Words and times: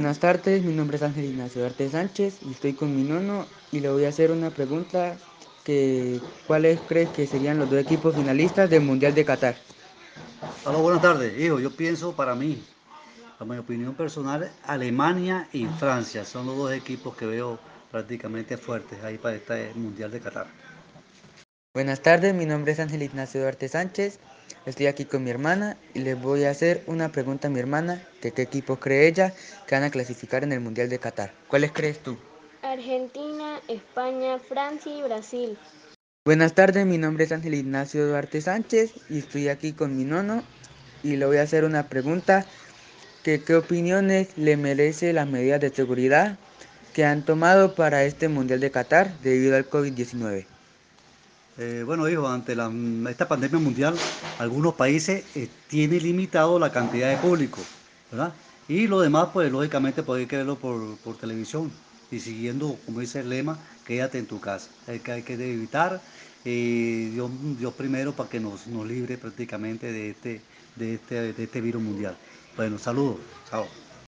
Buenas 0.00 0.18
tardes, 0.18 0.64
mi 0.64 0.72
nombre 0.72 0.96
es 0.96 1.02
Ángel 1.02 1.26
Ignacio 1.26 1.66
Arte 1.66 1.90
Sánchez 1.90 2.38
y 2.48 2.52
estoy 2.52 2.72
con 2.72 2.96
mi 2.96 3.02
nono 3.02 3.44
y 3.70 3.80
le 3.80 3.90
voy 3.90 4.06
a 4.06 4.08
hacer 4.08 4.30
una 4.30 4.48
pregunta 4.48 5.14
que 5.62 6.18
¿cuáles 6.46 6.80
crees 6.88 7.10
que 7.10 7.26
serían 7.26 7.58
los 7.58 7.68
dos 7.68 7.80
equipos 7.80 8.16
finalistas 8.16 8.70
del 8.70 8.80
Mundial 8.80 9.14
de 9.14 9.26
Qatar? 9.26 9.56
Hola, 10.64 10.78
buenas 10.78 11.02
tardes, 11.02 11.38
hijo. 11.38 11.60
Yo 11.60 11.70
pienso 11.70 12.16
para 12.16 12.34
mí, 12.34 12.64
a 13.38 13.44
mi 13.44 13.58
opinión 13.58 13.92
personal, 13.92 14.50
Alemania 14.64 15.50
y 15.52 15.66
Francia 15.66 16.24
son 16.24 16.46
los 16.46 16.56
dos 16.56 16.72
equipos 16.72 17.14
que 17.14 17.26
veo 17.26 17.58
prácticamente 17.90 18.56
fuertes 18.56 19.04
ahí 19.04 19.18
para 19.18 19.36
este 19.36 19.74
Mundial 19.74 20.10
de 20.10 20.20
Qatar. 20.20 20.46
Buenas 21.74 22.00
tardes, 22.00 22.34
mi 22.34 22.46
nombre 22.46 22.72
es 22.72 22.80
Ángel 22.80 23.02
Ignacio 23.02 23.42
Duarte 23.42 23.68
Sánchez, 23.68 24.18
estoy 24.66 24.86
aquí 24.86 25.04
con 25.04 25.24
mi 25.24 25.30
hermana 25.30 25.76
y 25.94 26.00
les 26.00 26.20
voy 26.20 26.44
a 26.44 26.50
hacer 26.50 26.82
una 26.86 27.10
pregunta 27.10 27.48
a 27.48 27.50
mi 27.50 27.58
hermana, 27.58 28.02
que 28.20 28.32
qué 28.32 28.42
equipos 28.42 28.78
cree 28.78 29.06
ella 29.06 29.34
que 29.66 29.74
van 29.74 29.84
a 29.84 29.90
clasificar 29.90 30.44
en 30.44 30.52
el 30.52 30.60
Mundial 30.60 30.88
de 30.88 30.98
Qatar. 30.98 31.32
¿Cuáles 31.48 31.72
crees 31.72 32.00
tú? 32.00 32.18
Argentina, 32.62 33.60
España, 33.68 34.38
Francia 34.38 34.94
y 34.94 35.02
Brasil. 35.02 35.58
Buenas 36.24 36.54
tardes, 36.54 36.84
mi 36.84 36.98
nombre 36.98 37.24
es 37.24 37.32
Ángel 37.32 37.54
Ignacio 37.54 38.06
Duarte 38.06 38.40
Sánchez 38.40 38.92
y 39.08 39.18
estoy 39.18 39.48
aquí 39.48 39.72
con 39.72 39.96
mi 39.96 40.04
nono 40.04 40.42
y 41.02 41.16
le 41.16 41.24
voy 41.24 41.38
a 41.38 41.42
hacer 41.42 41.64
una 41.64 41.88
pregunta, 41.88 42.44
que 43.22 43.42
qué 43.42 43.54
opiniones 43.54 44.36
le 44.36 44.56
merece 44.56 45.12
las 45.12 45.26
medidas 45.26 45.60
de 45.60 45.70
seguridad 45.70 46.38
que 46.94 47.04
han 47.04 47.24
tomado 47.24 47.74
para 47.74 48.04
este 48.04 48.28
Mundial 48.28 48.60
de 48.60 48.70
Qatar 48.70 49.18
debido 49.20 49.56
al 49.56 49.68
COVID-19. 49.68 50.46
Eh, 51.62 51.82
bueno, 51.84 52.08
hijo, 52.08 52.26
ante 52.26 52.56
esta 53.10 53.28
pandemia 53.28 53.58
mundial, 53.58 53.94
algunos 54.38 54.72
países 54.72 55.24
eh, 55.34 55.46
tienen 55.68 56.02
limitado 56.02 56.58
la 56.58 56.72
cantidad 56.72 57.10
de 57.10 57.18
público, 57.18 57.60
¿verdad? 58.10 58.32
Y 58.66 58.86
lo 58.86 58.98
demás, 58.98 59.28
pues 59.30 59.52
lógicamente, 59.52 60.00
verlo 60.00 60.56
por, 60.56 60.96
por, 61.04 61.18
televisión 61.18 61.70
y 62.10 62.18
siguiendo, 62.18 62.78
como 62.86 63.00
dice 63.00 63.20
el 63.20 63.28
lema, 63.28 63.58
quédate 63.86 64.16
en 64.16 64.24
tu 64.24 64.40
casa. 64.40 64.70
Hay 64.86 65.00
que, 65.00 65.12
hay 65.12 65.22
que 65.22 65.34
evitar, 65.34 66.00
eh, 66.46 67.10
Dios, 67.12 67.30
Dios, 67.58 67.74
primero, 67.74 68.14
para 68.14 68.30
que 68.30 68.40
nos, 68.40 68.66
nos 68.66 68.86
libre 68.86 69.18
prácticamente 69.18 69.92
de 69.92 70.10
este, 70.12 70.40
de, 70.76 70.94
este, 70.94 71.34
de 71.34 71.44
este 71.44 71.60
virus 71.60 71.82
mundial. 71.82 72.16
Bueno, 72.56 72.78
saludos, 72.78 73.16
chao. 73.50 73.66